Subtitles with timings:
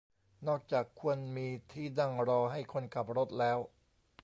[0.47, 3.57] นอกจากควรมีที่นั่งรอให้คนขับรถแล้ว